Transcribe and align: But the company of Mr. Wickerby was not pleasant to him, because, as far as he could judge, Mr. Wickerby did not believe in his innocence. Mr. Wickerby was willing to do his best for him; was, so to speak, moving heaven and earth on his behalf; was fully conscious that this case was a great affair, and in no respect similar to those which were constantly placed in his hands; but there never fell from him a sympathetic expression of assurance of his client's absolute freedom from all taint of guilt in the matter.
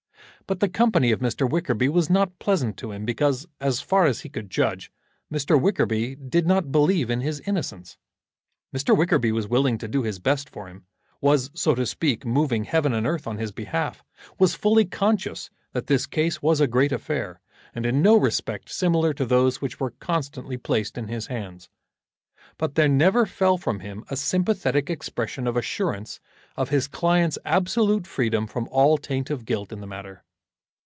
But 0.47 0.59
the 0.59 0.67
company 0.67 1.11
of 1.13 1.21
Mr. 1.21 1.49
Wickerby 1.49 1.87
was 1.87 2.09
not 2.09 2.37
pleasant 2.37 2.75
to 2.75 2.91
him, 2.91 3.05
because, 3.05 3.47
as 3.61 3.79
far 3.79 4.05
as 4.05 4.19
he 4.19 4.27
could 4.27 4.49
judge, 4.49 4.91
Mr. 5.33 5.57
Wickerby 5.57 6.15
did 6.17 6.45
not 6.45 6.73
believe 6.73 7.09
in 7.09 7.21
his 7.21 7.39
innocence. 7.47 7.95
Mr. 8.75 8.93
Wickerby 8.97 9.31
was 9.31 9.47
willing 9.47 9.77
to 9.77 9.87
do 9.87 10.03
his 10.03 10.19
best 10.19 10.49
for 10.49 10.67
him; 10.67 10.83
was, 11.21 11.51
so 11.53 11.73
to 11.73 11.85
speak, 11.85 12.25
moving 12.25 12.65
heaven 12.65 12.91
and 12.91 13.07
earth 13.07 13.27
on 13.27 13.37
his 13.37 13.53
behalf; 13.53 14.03
was 14.37 14.53
fully 14.53 14.83
conscious 14.83 15.49
that 15.71 15.87
this 15.87 16.05
case 16.05 16.41
was 16.41 16.59
a 16.59 16.67
great 16.67 16.91
affair, 16.91 17.39
and 17.73 17.85
in 17.85 18.01
no 18.01 18.17
respect 18.17 18.67
similar 18.69 19.13
to 19.13 19.25
those 19.25 19.61
which 19.61 19.79
were 19.79 19.91
constantly 20.01 20.57
placed 20.57 20.97
in 20.97 21.07
his 21.07 21.27
hands; 21.27 21.69
but 22.57 22.75
there 22.75 22.89
never 22.89 23.25
fell 23.25 23.57
from 23.57 23.79
him 23.79 24.03
a 24.09 24.17
sympathetic 24.17 24.89
expression 24.89 25.47
of 25.47 25.55
assurance 25.55 26.19
of 26.57 26.67
his 26.67 26.89
client's 26.89 27.39
absolute 27.45 28.05
freedom 28.05 28.45
from 28.45 28.67
all 28.69 28.97
taint 28.97 29.29
of 29.29 29.45
guilt 29.45 29.71
in 29.71 29.79
the 29.79 29.87
matter. 29.87 30.25